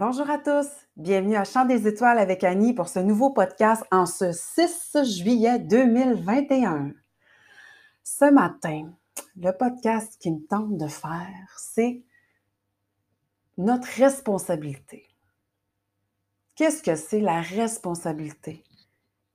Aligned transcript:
Bonjour 0.00 0.30
à 0.30 0.38
tous, 0.38 0.66
bienvenue 0.96 1.36
à 1.36 1.44
Chant 1.44 1.66
des 1.66 1.86
étoiles 1.86 2.18
avec 2.18 2.42
Annie 2.42 2.72
pour 2.72 2.88
ce 2.88 3.00
nouveau 3.00 3.34
podcast 3.34 3.84
en 3.90 4.06
ce 4.06 4.32
6 4.32 4.96
juillet 5.04 5.58
2021. 5.58 6.94
Ce 8.02 8.24
matin, 8.32 8.94
le 9.36 9.50
podcast 9.50 10.16
qui 10.18 10.30
me 10.30 10.40
tente 10.46 10.78
de 10.78 10.86
faire, 10.86 11.54
c'est 11.58 12.02
notre 13.58 13.88
responsabilité. 13.88 15.06
Qu'est-ce 16.54 16.82
que 16.82 16.94
c'est 16.94 17.20
la 17.20 17.42
responsabilité? 17.42 18.64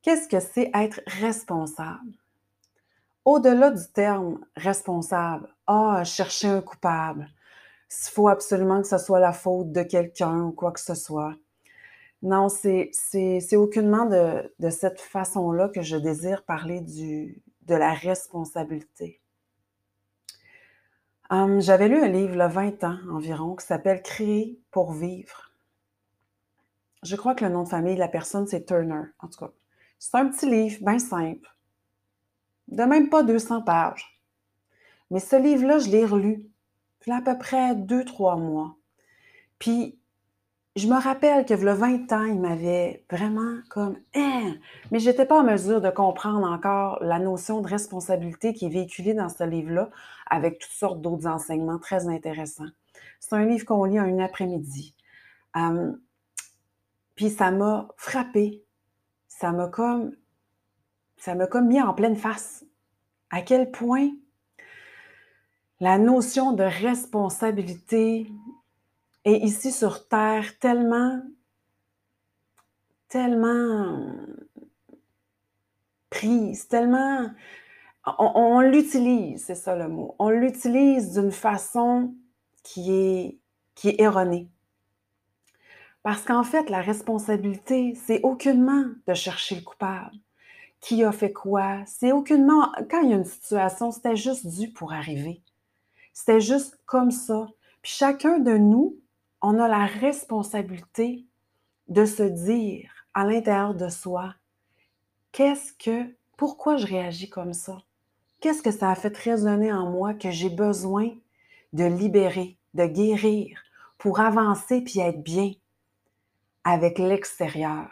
Qu'est-ce 0.01 0.27
que 0.27 0.39
c'est 0.39 0.71
être 0.73 0.99
responsable? 1.05 2.17
Au-delà 3.23 3.69
du 3.69 3.85
terme 3.93 4.43
responsable, 4.55 5.47
ah, 5.67 6.03
chercher 6.03 6.47
un 6.47 6.61
coupable, 6.61 7.29
s'il 7.95 8.13
faut 8.13 8.27
absolument 8.27 8.81
que 8.81 8.87
ce 8.87 8.97
soit 8.97 9.19
la 9.19 9.31
faute 9.31 9.71
de 9.71 9.81
quelqu'un 9.81 10.43
ou 10.43 10.51
quoi 10.51 10.71
que 10.71 10.81
ce 10.81 10.95
soit. 10.95 11.35
Non, 12.21 12.49
c'est 12.49 13.55
aucunement 13.55 14.05
de, 14.05 14.53
de 14.59 14.69
cette 14.69 14.99
façon-là 14.99 15.69
que 15.69 15.81
je 15.81 15.95
désire 15.95 16.43
parler 16.43 16.81
du, 16.81 17.41
de 17.63 17.75
la 17.75 17.93
responsabilité. 17.93 19.21
Hum, 21.29 21.61
j'avais 21.61 21.87
lu 21.87 21.97
un 21.97 22.07
livre, 22.07 22.33
il 22.33 22.39
y 22.39 22.41
a 22.41 22.47
20 22.47 22.83
ans 22.83 22.97
environ, 23.11 23.55
qui 23.55 23.65
s'appelle 23.65 24.01
Créer 24.01 24.59
pour 24.71 24.91
vivre. 24.91 25.51
Je 27.03 27.15
crois 27.15 27.33
que 27.33 27.45
le 27.45 27.51
nom 27.51 27.63
de 27.63 27.69
famille 27.69 27.95
de 27.95 27.99
la 27.99 28.07
personne, 28.07 28.47
c'est 28.47 28.65
Turner. 28.65 29.03
En 29.19 29.27
tout 29.27 29.39
cas, 29.39 29.51
c'est 29.99 30.15
un 30.15 30.27
petit 30.27 30.49
livre, 30.49 30.83
bien 30.83 30.99
simple, 30.99 31.47
de 32.67 32.83
même 32.83 33.09
pas 33.09 33.23
200 33.23 33.61
pages. 33.61 34.21
Mais 35.11 35.19
ce 35.19 35.35
livre-là, 35.35 35.79
je 35.79 35.89
l'ai 35.89 36.05
relu 36.05 36.49
à 37.07 37.21
peu 37.21 37.37
près 37.37 37.75
deux, 37.75 38.03
trois 38.03 38.35
mois. 38.35 38.75
Puis, 39.59 39.99
je 40.75 40.87
me 40.87 40.99
rappelle 40.99 41.45
que 41.45 41.53
le 41.53 41.71
20 41.71 42.11
ans, 42.11 42.25
il 42.25 42.39
m'avait 42.39 43.05
vraiment 43.09 43.59
comme 43.69 43.97
hein? 44.13 44.55
mais 44.91 44.99
je 44.99 45.09
n'étais 45.09 45.25
pas 45.25 45.39
en 45.39 45.43
mesure 45.43 45.79
de 45.79 45.89
comprendre 45.89 46.45
encore 46.45 47.01
la 47.01 47.19
notion 47.19 47.61
de 47.61 47.67
responsabilité 47.67 48.53
qui 48.53 48.65
est 48.65 48.69
véhiculée 48.69 49.13
dans 49.13 49.29
ce 49.29 49.43
livre-là, 49.45 49.89
avec 50.29 50.59
toutes 50.59 50.71
sortes 50.71 51.01
d'autres 51.01 51.27
enseignements 51.27 51.79
très 51.79 52.09
intéressants. 52.09 52.65
C'est 53.21 53.35
un 53.35 53.45
livre 53.45 53.65
qu'on 53.65 53.85
lit 53.85 53.97
une 53.97 54.19
après-midi. 54.19 54.95
Puis 57.15 57.29
ça 57.29 57.51
m'a 57.51 57.87
frappé. 57.95 58.63
Ça 59.27 59.51
m'a 59.51 59.67
comme 59.67 60.11
ça 61.17 61.33
m'a 61.33 61.47
comme 61.47 61.67
mis 61.67 61.81
en 61.81 61.93
pleine 61.93 62.17
face. 62.17 62.65
À 63.31 63.41
quel 63.41 63.71
point 63.71 64.09
la 65.79 65.97
notion 65.97 66.53
de 66.53 66.63
responsabilité 66.63 68.31
est 69.25 69.37
ici 69.37 69.71
sur 69.71 70.07
Terre 70.07 70.57
tellement, 70.59 71.21
tellement 73.09 74.11
prise, 76.09 76.67
tellement... 76.67 77.29
On, 78.19 78.59
l'utilise, 78.59 79.43
c'est 79.45 79.55
ça 79.55 79.75
le 79.75 79.87
mot. 79.87 80.15
On 80.19 80.29
l'utilise 80.29 81.13
d'une 81.13 81.31
façon 81.31 82.13
qui 82.61 82.91
est, 82.91 83.39
qui 83.73 83.89
est 83.89 83.99
erronée. 83.99 84.47
Parce 86.03 86.21
qu'en 86.21 86.43
fait, 86.43 86.69
la 86.69 86.81
responsabilité, 86.81 87.95
c'est 87.95 88.21
aucunement 88.21 88.85
de 89.07 89.13
chercher 89.15 89.55
le 89.55 89.61
coupable. 89.61 90.11
Qui 90.81 91.03
a 91.03 91.11
fait 91.11 91.33
quoi? 91.33 91.83
C'est 91.87 92.11
aucunement, 92.11 92.71
quand 92.91 93.01
il 93.01 93.09
y 93.09 93.13
a 93.13 93.17
une 93.17 93.25
situation, 93.25 93.89
c'était 93.89 94.15
juste 94.15 94.45
dû 94.45 94.69
pour 94.69 94.93
arriver. 94.93 95.41
C'était 96.15 96.39
juste 96.39 96.79
comme 96.85 97.11
ça. 97.11 97.45
Puis 97.81 97.91
chacun 97.91 98.39
de 98.39 98.57
nous, 98.57 98.97
on 99.41 99.59
a 99.59 99.67
la 99.67 99.85
responsabilité 99.85 101.25
de 101.89 102.05
se 102.05 102.23
dire 102.23 102.89
à 103.13 103.25
l'intérieur 103.25 103.75
de 103.75 103.89
soi, 103.89 104.33
qu'est-ce 105.33 105.73
que, 105.73 106.15
pourquoi 106.37 106.77
je 106.77 106.87
réagis 106.87 107.29
comme 107.29 107.53
ça? 107.53 107.83
Qu'est-ce 108.39 108.63
que 108.63 108.71
ça 108.71 108.89
a 108.89 108.95
fait 108.95 109.15
résonner 109.15 109.73
en 109.73 109.91
moi 109.91 110.13
que 110.13 110.31
j'ai 110.31 110.49
besoin 110.49 111.09
de 111.73 111.83
libérer, 111.83 112.57
de 112.73 112.85
guérir 112.85 113.59
pour 113.97 114.21
avancer 114.21 114.81
puis 114.81 115.01
être 115.01 115.21
bien 115.21 115.51
avec 116.63 116.97
l'extérieur? 116.97 117.89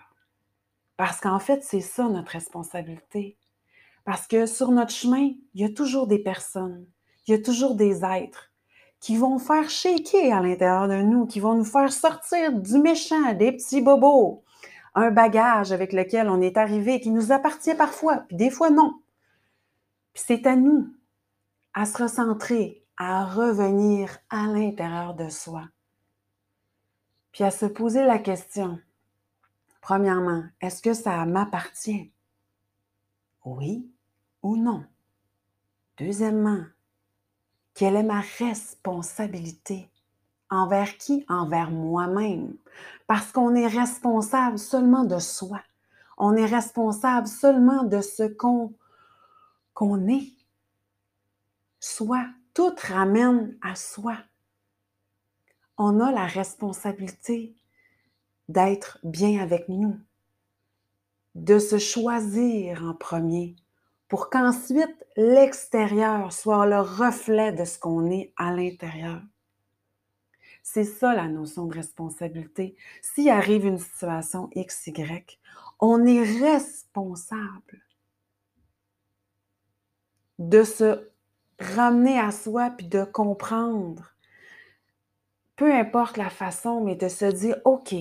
Parce 0.95 1.19
qu'en 1.19 1.39
fait, 1.39 1.61
c'est 1.61 1.81
ça 1.81 2.07
notre 2.07 2.31
responsabilité. 2.31 3.37
Parce 4.05 4.27
que 4.27 4.45
sur 4.45 4.71
notre 4.71 4.91
chemin, 4.91 5.31
il 5.53 5.61
y 5.61 5.65
a 5.65 5.69
toujours 5.69 6.07
des 6.07 6.19
personnes 6.19 6.87
il 7.27 7.31
y 7.31 7.33
a 7.33 7.41
toujours 7.41 7.75
des 7.75 8.03
êtres 8.03 8.51
qui 8.99 9.17
vont 9.17 9.37
faire 9.37 9.69
shaker 9.69 10.33
à 10.33 10.41
l'intérieur 10.41 10.87
de 10.87 11.01
nous, 11.01 11.25
qui 11.25 11.39
vont 11.39 11.55
nous 11.55 11.65
faire 11.65 11.91
sortir 11.91 12.53
du 12.53 12.77
méchant, 12.77 13.33
des 13.33 13.51
petits 13.51 13.81
bobos, 13.81 14.43
un 14.95 15.11
bagage 15.11 15.71
avec 15.71 15.91
lequel 15.91 16.29
on 16.29 16.41
est 16.41 16.57
arrivé, 16.57 16.99
qui 17.01 17.09
nous 17.09 17.31
appartient 17.31 17.75
parfois, 17.75 18.17
puis 18.27 18.37
des 18.37 18.49
fois 18.49 18.69
non. 18.69 19.01
Puis 20.13 20.23
c'est 20.25 20.47
à 20.47 20.55
nous 20.55 20.93
à 21.73 21.85
se 21.85 22.01
recentrer, 22.01 22.85
à 22.97 23.25
revenir 23.25 24.19
à 24.29 24.45
l'intérieur 24.45 25.15
de 25.15 25.29
soi. 25.29 25.67
Puis 27.31 27.43
à 27.43 27.51
se 27.51 27.65
poser 27.65 28.05
la 28.05 28.19
question, 28.19 28.79
premièrement, 29.81 30.43
est-ce 30.61 30.81
que 30.81 30.93
ça 30.93 31.25
m'appartient? 31.25 32.11
Oui 33.43 33.89
ou 34.43 34.55
non? 34.55 34.85
Deuxièmement, 35.97 36.63
quelle 37.73 37.95
est 37.95 38.03
ma 38.03 38.21
responsabilité? 38.39 39.89
Envers 40.49 40.97
qui? 40.97 41.25
Envers 41.27 41.71
moi-même. 41.71 42.55
Parce 43.07 43.31
qu'on 43.31 43.55
est 43.55 43.67
responsable 43.67 44.59
seulement 44.59 45.03
de 45.03 45.19
soi. 45.19 45.61
On 46.17 46.35
est 46.35 46.45
responsable 46.45 47.27
seulement 47.27 47.83
de 47.83 48.01
ce 48.01 48.23
qu'on 48.23 48.73
est. 50.07 50.31
Soi. 51.79 52.25
Tout 52.53 52.75
ramène 52.87 53.57
à 53.63 53.73
soi. 53.75 54.15
On 55.77 55.99
a 55.99 56.11
la 56.11 56.27
responsabilité 56.27 57.55
d'être 58.47 58.99
bien 59.03 59.41
avec 59.41 59.67
nous, 59.69 59.99
de 61.33 61.57
se 61.57 61.79
choisir 61.79 62.83
en 62.83 62.93
premier, 62.93 63.55
pour 64.13 64.29
qu'ensuite 64.29 65.07
l'extérieur 65.17 66.31
soit 66.31 66.67
le 66.67 66.81
reflet 66.81 67.51
de 67.51 67.65
ce 67.65 67.79
qu'on 67.79 68.11
est 68.11 68.31
à 68.37 68.51
l'intérieur. 68.51 69.23
C'est 70.61 70.83
ça 70.83 71.15
la 71.15 71.27
notion 71.27 71.65
de 71.65 71.73
responsabilité. 71.73 72.75
S'il 73.01 73.31
arrive 73.31 73.65
une 73.65 73.79
situation 73.79 74.51
X, 74.53 74.85
Y, 74.85 75.39
on 75.79 76.05
est 76.05 76.21
responsable 76.21 77.81
de 80.37 80.63
se 80.63 81.09
ramener 81.57 82.19
à 82.19 82.29
soi 82.29 82.69
puis 82.69 82.85
de 82.85 83.05
comprendre, 83.05 84.13
peu 85.55 85.73
importe 85.73 86.17
la 86.17 86.29
façon, 86.29 86.81
mais 86.81 86.95
de 86.95 87.07
se 87.07 87.25
dire, 87.25 87.57
OK, 87.65 87.95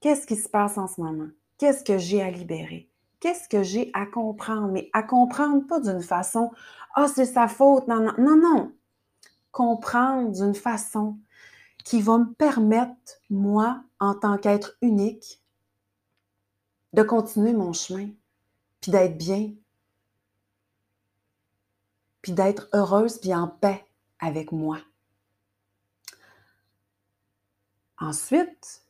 qu'est-ce 0.00 0.26
qui 0.26 0.36
se 0.36 0.50
passe 0.50 0.76
en 0.76 0.86
ce 0.86 1.00
moment? 1.00 1.30
Qu'est-ce 1.56 1.82
que 1.82 1.96
j'ai 1.96 2.20
à 2.20 2.30
libérer? 2.30 2.90
Qu'est-ce 3.20 3.48
que 3.48 3.62
j'ai 3.62 3.90
à 3.94 4.06
comprendre? 4.06 4.68
Mais 4.68 4.90
à 4.92 5.02
comprendre 5.02 5.66
pas 5.66 5.80
d'une 5.80 6.02
façon, 6.02 6.50
ah, 6.94 7.06
c'est 7.06 7.26
sa 7.26 7.46
faute. 7.48 7.86
Non, 7.86 8.00
non, 8.00 8.14
non, 8.18 8.36
non. 8.36 8.72
Comprendre 9.52 10.32
d'une 10.32 10.54
façon 10.54 11.18
qui 11.84 12.02
va 12.02 12.18
me 12.18 12.32
permettre, 12.32 13.20
moi, 13.30 13.82
en 14.00 14.14
tant 14.14 14.38
qu'être 14.38 14.76
unique, 14.82 15.42
de 16.92 17.02
continuer 17.02 17.52
mon 17.52 17.72
chemin, 17.72 18.10
puis 18.80 18.90
d'être 18.90 19.16
bien, 19.16 19.52
puis 22.22 22.32
d'être 22.32 22.68
heureuse, 22.72 23.18
puis 23.18 23.34
en 23.34 23.48
paix 23.48 23.84
avec 24.18 24.52
moi. 24.52 24.78
Ensuite, 27.98 28.82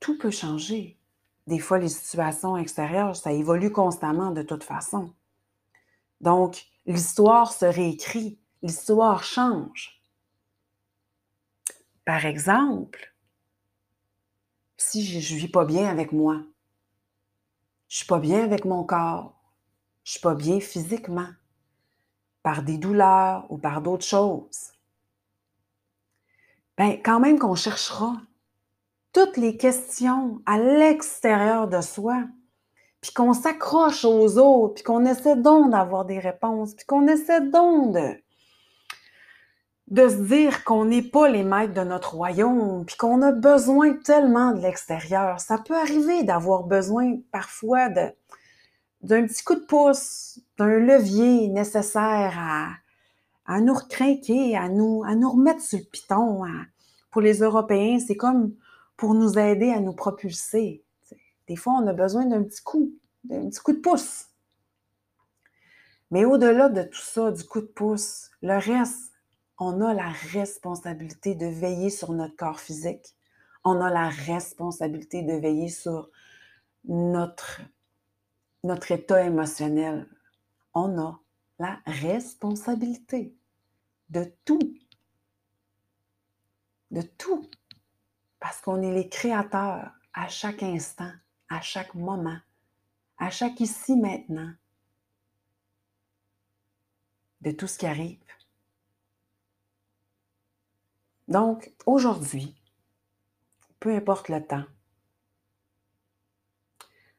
tout 0.00 0.18
peut 0.18 0.30
changer 0.30 0.98
des 1.46 1.58
fois, 1.58 1.78
les 1.78 1.88
situations 1.88 2.56
extérieures, 2.56 3.16
ça 3.16 3.32
évolue 3.32 3.72
constamment 3.72 4.30
de 4.30 4.42
toute 4.42 4.64
façon. 4.64 5.12
Donc, 6.20 6.66
l'histoire 6.86 7.52
se 7.52 7.64
réécrit, 7.64 8.38
l'histoire 8.62 9.24
change. 9.24 10.00
Par 12.04 12.24
exemple, 12.26 13.12
si 14.76 15.04
je 15.04 15.34
ne 15.34 15.40
vis 15.40 15.48
pas 15.48 15.64
bien 15.64 15.88
avec 15.88 16.12
moi, 16.12 16.34
je 17.88 17.94
ne 17.94 17.98
suis 17.98 18.06
pas 18.06 18.20
bien 18.20 18.44
avec 18.44 18.64
mon 18.64 18.84
corps, 18.84 19.34
je 20.04 20.10
ne 20.10 20.12
suis 20.12 20.20
pas 20.20 20.34
bien 20.34 20.60
physiquement, 20.60 21.28
par 22.42 22.62
des 22.62 22.78
douleurs 22.78 23.46
ou 23.50 23.58
par 23.58 23.82
d'autres 23.82 24.04
choses, 24.04 24.72
bien, 26.76 27.00
quand 27.04 27.20
même 27.20 27.38
qu'on 27.38 27.54
cherchera 27.54 28.20
toutes 29.12 29.36
les 29.36 29.56
questions 29.56 30.40
à 30.46 30.58
l'extérieur 30.58 31.68
de 31.68 31.80
soi, 31.80 32.24
puis 33.00 33.12
qu'on 33.12 33.34
s'accroche 33.34 34.04
aux 34.04 34.38
autres, 34.38 34.74
puis 34.74 34.82
qu'on 34.84 35.04
essaie 35.04 35.36
donc 35.36 35.70
d'avoir 35.70 36.04
des 36.04 36.18
réponses, 36.18 36.74
puis 36.74 36.86
qu'on 36.86 37.06
essaie 37.06 37.40
donc 37.40 37.94
de, 37.94 38.22
de 39.88 40.08
se 40.08 40.16
dire 40.16 40.64
qu'on 40.64 40.86
n'est 40.86 41.02
pas 41.02 41.28
les 41.28 41.42
maîtres 41.42 41.74
de 41.74 41.82
notre 41.82 42.14
royaume, 42.14 42.84
puis 42.86 42.96
qu'on 42.96 43.20
a 43.22 43.32
besoin 43.32 43.94
tellement 43.94 44.52
de 44.52 44.60
l'extérieur. 44.60 45.40
Ça 45.40 45.58
peut 45.58 45.76
arriver 45.76 46.22
d'avoir 46.22 46.62
besoin 46.62 47.16
parfois 47.32 47.88
de, 47.88 48.08
d'un 49.02 49.26
petit 49.26 49.42
coup 49.42 49.56
de 49.56 49.66
pouce, 49.66 50.40
d'un 50.56 50.78
levier 50.78 51.48
nécessaire 51.48 52.34
à, 52.38 52.68
à 53.46 53.60
nous 53.60 53.74
recrinquer, 53.74 54.56
à 54.56 54.68
nous, 54.68 55.02
à 55.04 55.14
nous 55.16 55.30
remettre 55.30 55.60
sur 55.60 55.78
le 55.78 55.84
piton. 55.84 56.44
pour 57.10 57.20
les 57.20 57.40
Européens, 57.40 57.98
c'est 57.98 58.16
comme 58.16 58.54
pour 58.96 59.14
nous 59.14 59.38
aider 59.38 59.70
à 59.70 59.80
nous 59.80 59.94
propulser. 59.94 60.84
Des 61.48 61.56
fois, 61.56 61.74
on 61.74 61.86
a 61.86 61.92
besoin 61.92 62.26
d'un 62.26 62.42
petit 62.44 62.62
coup, 62.62 62.92
d'un 63.24 63.48
petit 63.48 63.60
coup 63.60 63.72
de 63.72 63.80
pouce. 63.80 64.26
Mais 66.10 66.24
au-delà 66.24 66.68
de 66.68 66.82
tout 66.82 67.00
ça, 67.00 67.32
du 67.32 67.42
coup 67.44 67.60
de 67.60 67.66
pouce, 67.66 68.30
le 68.42 68.58
reste, 68.58 69.12
on 69.58 69.80
a 69.80 69.94
la 69.94 70.10
responsabilité 70.10 71.34
de 71.34 71.46
veiller 71.46 71.88
sur 71.88 72.12
notre 72.12 72.36
corps 72.36 72.60
physique. 72.60 73.14
On 73.64 73.80
a 73.80 73.90
la 73.90 74.08
responsabilité 74.08 75.22
de 75.22 75.34
veiller 75.34 75.68
sur 75.68 76.10
notre, 76.84 77.62
notre 78.64 78.90
état 78.92 79.24
émotionnel. 79.24 80.06
On 80.74 80.98
a 80.98 81.20
la 81.58 81.78
responsabilité 81.86 83.36
de 84.10 84.32
tout. 84.44 84.74
De 86.90 87.02
tout. 87.02 87.48
Parce 88.42 88.60
qu'on 88.60 88.82
est 88.82 88.92
les 88.92 89.08
créateurs 89.08 89.92
à 90.12 90.26
chaque 90.26 90.64
instant, 90.64 91.12
à 91.48 91.60
chaque 91.60 91.94
moment, 91.94 92.38
à 93.16 93.30
chaque 93.30 93.60
ici 93.60 93.94
maintenant, 93.94 94.52
de 97.40 97.52
tout 97.52 97.68
ce 97.68 97.78
qui 97.78 97.86
arrive. 97.86 98.18
Donc, 101.28 101.72
aujourd'hui, 101.86 102.60
peu 103.78 103.94
importe 103.94 104.28
le 104.28 104.44
temps, 104.44 104.64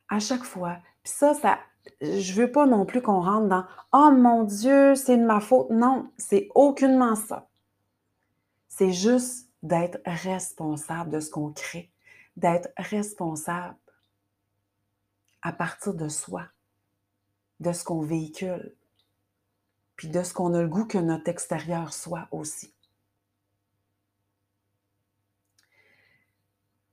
à 0.10 0.20
chaque 0.20 0.44
fois, 0.44 0.76
puis 1.04 1.14
ça, 1.14 1.34
ça, 1.34 1.58
je 2.02 2.34
veux 2.34 2.52
pas 2.52 2.66
non 2.66 2.86
plus 2.86 3.02
qu'on 3.02 3.22
rentre 3.22 3.48
dans 3.48 3.66
Oh 3.94 4.12
mon 4.12 4.44
Dieu, 4.44 4.96
c'est 4.96 5.18
de 5.18 5.24
ma 5.24 5.40
faute. 5.40 5.70
Non, 5.70 6.12
c'est 6.18 6.50
aucunement 6.54 7.16
ça. 7.16 7.50
C'est 8.68 8.92
juste 8.92 9.53
d'être 9.64 10.00
responsable 10.06 11.10
de 11.10 11.20
ce 11.20 11.30
qu'on 11.30 11.52
crée, 11.52 11.92
d'être 12.36 12.70
responsable 12.78 13.78
à 15.42 15.54
partir 15.54 15.94
de 15.94 16.10
soi, 16.10 16.48
de 17.60 17.72
ce 17.72 17.84
qu'on 17.84 18.02
véhicule, 18.02 18.76
puis 19.96 20.10
de 20.10 20.22
ce 20.22 20.34
qu'on 20.34 20.54
a 20.54 20.62
le 20.62 20.68
goût 20.68 20.86
que 20.86 20.98
notre 20.98 21.30
extérieur 21.30 21.94
soit 21.94 22.28
aussi. 22.32 22.74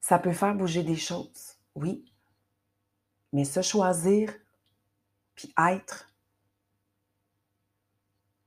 Ça 0.00 0.18
peut 0.18 0.32
faire 0.32 0.54
bouger 0.54 0.82
des 0.82 0.96
choses, 0.96 1.56
oui, 1.74 2.12
mais 3.32 3.44
se 3.44 3.62
choisir 3.62 4.32
puis 5.34 5.52
être, 5.56 6.12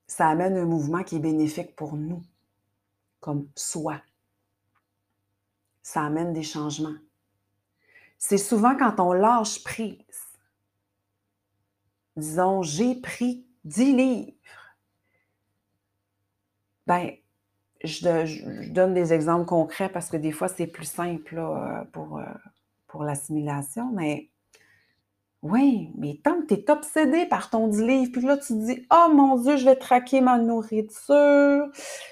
ça 0.08 0.28
amène 0.28 0.58
un 0.58 0.66
mouvement 0.66 1.04
qui 1.04 1.16
est 1.16 1.20
bénéfique 1.20 1.76
pour 1.76 1.96
nous, 1.96 2.22
comme 3.20 3.50
soi. 3.56 4.02
Ça 5.84 6.04
amène 6.04 6.34
des 6.34 6.44
changements. 6.44 6.96
C'est 8.18 8.38
souvent 8.38 8.76
quand 8.76 9.00
on 9.00 9.14
lâche 9.14 9.64
prise. 9.64 9.98
Disons, 12.16 12.62
j'ai 12.62 12.96
pris 12.96 13.46
10 13.66 13.94
livres. 13.96 14.32
Ben, 16.88 17.12
je, 17.84 18.70
donne 18.70 18.94
des 18.94 19.14
exemples 19.14 19.46
concrets 19.46 19.90
parce 19.90 20.10
que 20.10 20.18
des 20.18 20.32
fois, 20.32 20.48
c'est 20.48 20.68
plus 20.68 20.86
simple 20.86 21.42
pour, 21.92 22.18
euh, 22.18 22.26
pour 22.88 23.04
l'assimilation, 23.04 23.92
mais 23.94 24.30
oui, 25.42 25.92
mais 25.98 26.22
tant 26.24 26.42
que 26.42 26.54
tu 26.54 26.62
es 26.62 26.72
obsédé 26.72 27.26
par 27.26 27.50
ton 27.50 27.68
10 27.68 27.86
livres, 27.86 28.12
puis 28.14 28.22
là, 28.22 28.38
tu 28.38 28.54
te 28.54 28.66
dis 28.66 28.88
Oh 28.90 29.12
mon 29.14 29.36
Dieu, 29.38 29.58
je 29.58 29.66
vais 29.66 29.76
traquer 29.76 30.22
ma 30.22 30.38
nourriture, 30.38 31.70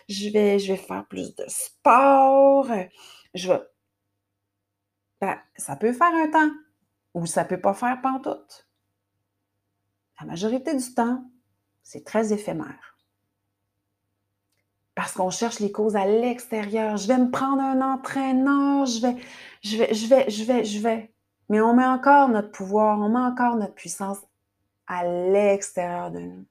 je 0.09 0.29
vais, 0.29 0.59
je 0.59 0.74
vais 0.74 0.77
faire 0.77 1.06
plus 1.07 1.33
de 1.35 1.45
sport, 1.47 2.67
je 3.33 3.51
vais. 3.51 3.62
Ben, 5.19 5.39
ça 5.56 5.75
peut 5.75 5.94
faire 5.94 6.13
un 6.13 6.30
temps, 6.30 6.51
ou 7.13 7.25
ça 7.25 7.45
peut 7.45 7.62
pas 7.62 7.74
faire 7.74 8.01
pantoute. 8.01 8.68
La 10.19 10.25
majorité 10.25 10.75
du 10.75 10.94
temps, 10.94 11.24
c'est 11.83 12.06
très 12.06 12.33
éphémère. 12.33 12.98
Parce 14.95 15.13
qu'on 15.13 15.30
cherche 15.30 15.60
les 15.60 15.72
causes 15.72 15.95
à 15.95 16.06
l'extérieur. 16.06 16.98
Je 16.98 17.07
vais 17.07 17.18
me 17.18 17.31
prendre 17.31 17.62
un 17.62 17.81
entraîneur, 17.81 18.86
je 18.86 19.01
vais, 19.01 19.16
je 19.63 19.77
vais, 19.77 19.94
je 19.94 20.07
vais, 20.07 20.30
je 20.30 20.44
vais, 20.44 20.66
je 20.66 20.80
vais. 20.80 21.13
Mais 21.50 21.62
on 21.62 21.74
met 21.74 21.86
encore 21.86 22.30
notre 22.30 22.51
pouvoir, 22.51 23.00
on 23.00 23.10
met 23.10 23.19
encore 23.19 23.56
notre 23.56 23.74
puissance 23.74 24.19
à 24.88 25.06
l'extérieur 25.06 26.12
de 26.12 26.19
nous. 26.19 26.45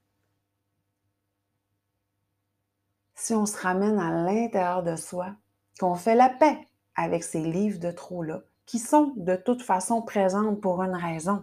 Si 3.15 3.35
on 3.35 3.47
se 3.47 3.57
ramène 3.59 3.99
à 3.99 4.11
l'intérieur 4.11 4.83
de 4.83 4.97
soi, 4.97 5.35
qu'on 5.79 5.95
fait 5.95 6.15
la 6.15 6.31
paix 6.31 6.67
avec 7.01 7.25
ces 7.25 7.41
livres 7.41 7.79
de 7.79 7.91
trop-là, 7.91 8.43
qui 8.67 8.79
sont 8.79 9.15
de 9.17 9.37
toute 9.37 9.63
façon 9.63 10.03
présentes 10.03 10.61
pour 10.61 10.83
une 10.83 10.95
raison. 10.95 11.43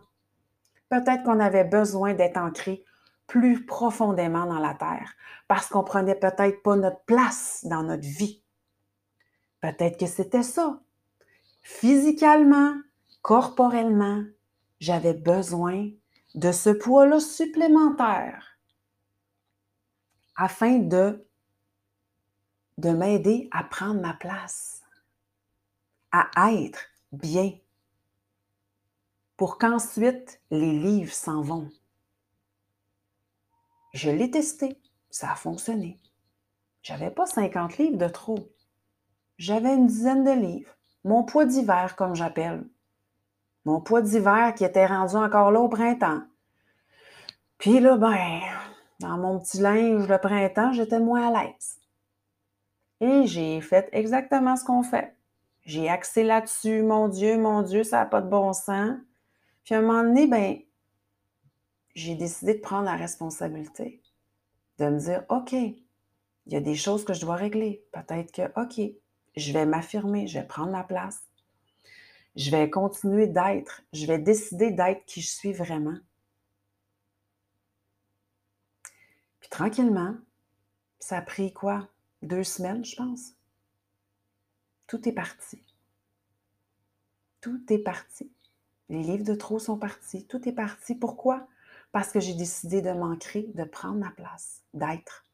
Peut-être 0.89 1.23
qu'on 1.23 1.39
avait 1.39 1.63
besoin 1.63 2.13
d'être 2.13 2.37
ancré 2.37 2.83
plus 3.25 3.65
profondément 3.65 4.45
dans 4.45 4.59
la 4.59 4.73
terre, 4.73 5.13
parce 5.47 5.67
qu'on 5.67 5.83
prenait 5.83 6.15
peut-être 6.15 6.63
pas 6.63 6.75
notre 6.75 7.01
place 7.01 7.65
dans 7.65 7.83
notre 7.83 8.07
vie. 8.07 8.41
Peut-être 9.61 9.99
que 9.99 10.05
c'était 10.05 10.43
ça. 10.43 10.79
Physiquement, 11.61 12.75
corporellement, 13.21 14.23
j'avais 14.79 15.13
besoin 15.13 15.89
de 16.35 16.51
ce 16.51 16.69
poids-là 16.69 17.19
supplémentaire 17.19 18.57
afin 20.37 20.77
de, 20.77 21.27
de 22.77 22.91
m'aider 22.91 23.49
à 23.51 23.63
prendre 23.63 23.99
ma 23.99 24.13
place, 24.13 24.76
à 26.35 26.51
être 26.53 26.85
bien, 27.11 27.53
pour 29.35 29.57
qu'ensuite 29.57 30.41
les 30.51 30.73
livres 30.73 31.13
s'en 31.13 31.41
vont. 31.41 31.69
Je 33.93 34.09
l'ai 34.09 34.29
testé, 34.29 34.79
ça 35.09 35.31
a 35.31 35.35
fonctionné. 35.35 35.99
J'avais 36.81 37.11
pas 37.11 37.25
50 37.25 37.77
livres 37.77 37.97
de 37.97 38.07
trop. 38.07 38.49
J'avais 39.37 39.73
une 39.73 39.87
dizaine 39.87 40.23
de 40.23 40.31
livres. 40.31 40.73
Mon 41.03 41.23
poids 41.23 41.45
d'hiver, 41.45 41.95
comme 41.95 42.15
j'appelle. 42.15 42.63
Mon 43.65 43.81
poids 43.81 44.01
d'hiver 44.01 44.53
qui 44.55 44.63
était 44.63 44.85
rendu 44.85 45.15
encore 45.15 45.51
là 45.51 45.59
au 45.59 45.67
printemps. 45.67 46.21
Puis 47.57 47.79
là, 47.79 47.97
ben, 47.97 48.39
dans 48.99 49.17
mon 49.17 49.39
petit 49.39 49.57
linge 49.57 50.07
le 50.07 50.17
printemps, 50.17 50.71
j'étais 50.71 50.99
moins 50.99 51.27
à 51.27 51.43
l'aise. 51.43 51.79
Et 53.01 53.27
j'ai 53.27 53.59
fait 53.61 53.89
exactement 53.91 54.55
ce 54.55 54.63
qu'on 54.63 54.83
fait. 54.83 55.16
J'ai 55.67 55.89
axé 55.89 56.23
là-dessus, 56.23 56.81
mon 56.81 57.09
Dieu, 57.09 57.37
mon 57.37 57.61
Dieu, 57.61 57.83
ça 57.83 57.97
n'a 57.97 58.05
pas 58.05 58.21
de 58.21 58.29
bon 58.29 58.53
sens. 58.53 58.97
Puis 59.65 59.75
à 59.75 59.79
un 59.79 59.81
moment 59.81 60.01
donné, 60.01 60.25
ben, 60.25 60.61
j'ai 61.93 62.15
décidé 62.15 62.53
de 62.53 62.61
prendre 62.61 62.85
la 62.85 62.95
responsabilité, 62.95 64.01
de 64.79 64.85
me 64.85 64.97
dire, 64.97 65.25
OK, 65.27 65.51
il 65.51 65.83
y 66.47 66.55
a 66.55 66.61
des 66.61 66.75
choses 66.75 67.03
que 67.03 67.13
je 67.13 67.19
dois 67.19 67.35
régler. 67.35 67.83
Peut-être 67.91 68.31
que, 68.31 68.43
OK, 68.61 68.79
je 69.35 69.51
vais 69.51 69.65
m'affirmer, 69.65 70.25
je 70.25 70.39
vais 70.39 70.47
prendre 70.47 70.71
ma 70.71 70.85
place. 70.85 71.21
Je 72.37 72.49
vais 72.49 72.69
continuer 72.69 73.27
d'être. 73.27 73.81
Je 73.91 74.05
vais 74.05 74.19
décider 74.19 74.71
d'être 74.71 75.03
qui 75.05 75.19
je 75.19 75.27
suis 75.27 75.51
vraiment. 75.51 75.97
Puis 79.41 79.49
tranquillement, 79.49 80.15
ça 81.01 81.17
a 81.17 81.21
pris 81.21 81.51
quoi? 81.51 81.89
Deux 82.21 82.45
semaines, 82.45 82.85
je 82.85 82.95
pense. 82.95 83.36
Tout 84.87 85.07
est 85.07 85.13
parti. 85.13 85.61
Tout 87.41 87.61
est 87.69 87.79
parti. 87.79 88.31
Les 88.89 89.03
livres 89.03 89.25
de 89.25 89.35
trop 89.35 89.59
sont 89.59 89.77
partis. 89.77 90.25
Tout 90.25 90.47
est 90.47 90.53
parti. 90.53 90.95
Pourquoi? 90.95 91.47
Parce 91.91 92.11
que 92.11 92.19
j'ai 92.19 92.33
décidé 92.33 92.81
de 92.81 92.91
m'ancrer, 92.91 93.49
de 93.53 93.63
prendre 93.63 93.97
ma 93.97 94.11
place, 94.11 94.63
d'être. 94.73 95.25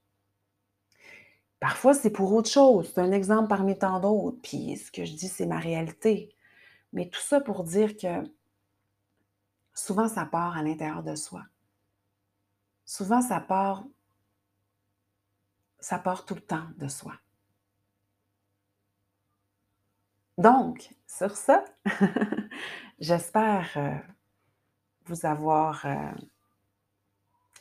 Parfois, 1.59 1.93
c'est 1.93 2.09
pour 2.09 2.33
autre 2.33 2.49
chose. 2.49 2.91
C'est 2.93 3.01
un 3.01 3.11
exemple 3.11 3.47
parmi 3.47 3.77
tant 3.77 3.99
d'autres. 3.99 4.39
Puis 4.41 4.75
ce 4.77 4.91
que 4.91 5.05
je 5.05 5.13
dis, 5.13 5.27
c'est 5.27 5.45
ma 5.45 5.59
réalité. 5.59 6.35
Mais 6.91 7.09
tout 7.09 7.21
ça 7.21 7.39
pour 7.39 7.63
dire 7.63 7.95
que 7.95 8.23
souvent, 9.73 10.07
ça 10.07 10.25
part 10.25 10.57
à 10.57 10.63
l'intérieur 10.63 11.03
de 11.03 11.15
soi. 11.15 11.43
Souvent, 12.85 13.21
ça 13.21 13.39
part, 13.39 13.85
ça 15.79 15.99
part 15.99 16.25
tout 16.25 16.35
le 16.35 16.41
temps 16.41 16.67
de 16.77 16.87
soi. 16.87 17.13
Donc, 20.37 20.89
sur 21.07 21.35
ça, 21.35 21.63
j'espère 22.99 23.69
euh, 23.77 23.95
vous 25.05 25.25
avoir 25.25 25.85
euh, 25.85 26.11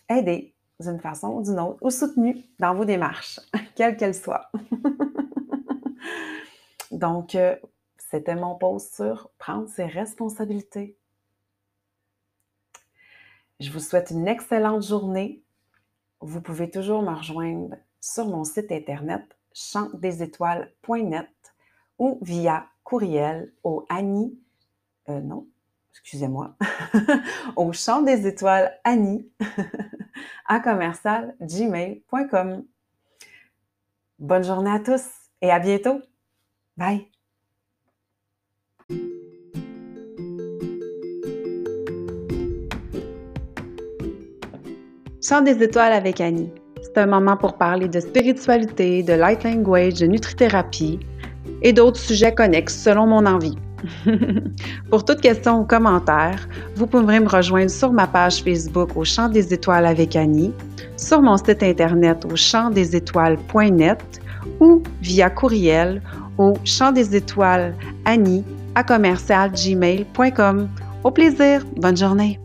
aidé 0.09 0.55
d'une 0.81 0.99
façon 0.99 1.29
ou 1.29 1.43
d'une 1.43 1.61
autre, 1.61 1.79
ou 1.83 1.91
soutenu 1.91 2.45
dans 2.59 2.75
vos 2.75 2.85
démarches, 2.85 3.39
quelles 3.77 3.97
qu'elles 3.97 4.15
soient. 4.15 4.51
Donc, 6.91 7.35
euh, 7.35 7.57
c'était 7.99 8.35
mon 8.35 8.57
post 8.57 8.95
sur 8.95 9.31
prendre 9.39 9.69
ses 9.69 9.87
responsabilités. 9.87 10.97
Je 13.61 13.71
vous 13.71 13.81
souhaite 13.81 14.11
une 14.11 14.29
excellente 14.29 14.83
journée. 14.83 15.43
Vous 16.21 16.41
pouvez 16.41 16.71
toujours 16.71 17.03
me 17.03 17.15
rejoindre 17.15 17.77
sur 18.01 18.27
mon 18.27 18.45
site 18.45 18.73
internet 18.73 19.23
chantdesétoiles.net 19.55 21.29
ou 22.03 22.19
via 22.21 22.67
courriel 22.83 23.53
au 23.63 23.87
Annie, 23.89 24.37
euh, 25.09 25.21
non, 25.21 25.47
excusez-moi, 25.93 26.57
au 27.57 27.73
champ 27.73 28.03
des 28.03 28.27
étoiles 28.27 28.73
Annie 28.83 29.31
à 30.47 30.59
commercial 30.59 31.37
gmail.com. 31.41 32.65
Bonne 34.19 34.43
journée 34.43 34.73
à 34.73 34.81
tous 34.81 35.05
et 35.41 35.53
à 35.53 35.61
bientôt. 35.61 36.01
Bye. 36.77 37.07
Chant 45.23 45.43
des 45.43 45.63
étoiles 45.63 45.93
avec 45.93 46.21
Annie. 46.21 46.53
C'est 46.83 46.99
un 46.99 47.07
moment 47.07 47.37
pour 47.37 47.57
parler 47.57 47.87
de 47.87 48.01
spiritualité, 48.01 49.05
de 49.05 49.13
light 49.13 49.45
language, 49.45 50.01
de 50.01 50.07
nutrithérapie 50.07 50.99
et 51.63 51.73
d'autres 51.73 52.01
sujets 52.01 52.35
connexes 52.35 52.77
selon 52.77 53.07
mon 53.07 53.27
envie. 53.27 53.57
Pour 54.91 55.05
toute 55.05 55.21
question 55.21 55.61
ou 55.61 55.65
commentaire, 55.65 56.49
vous 56.77 56.87
pourrez 56.87 57.19
me 57.19 57.29
rejoindre 57.29 57.71
sur 57.71 57.93
ma 57.93 58.07
page 58.07 58.43
Facebook 58.43 58.97
au 58.97 59.05
Chant 59.05 59.29
des 59.29 59.53
Étoiles 59.53 59.87
avec 59.87 60.15
Annie, 60.15 60.53
sur 60.97 61.21
mon 61.21 61.37
site 61.37 61.63
internet 61.63 62.25
au 62.31 62.37
chantdesétoiles.net 62.37 64.21
ou 64.61 64.83
via 65.01 65.31
courriel 65.31 66.03
au 66.39 66.55
chant 66.65 66.93
des 66.93 67.15
étoiles 67.15 67.75
Annie 68.05 68.45
à 68.75 68.83
commercial 68.83 69.53
Au 71.05 71.11
plaisir, 71.11 71.65
bonne 71.77 71.97
journée! 71.97 72.39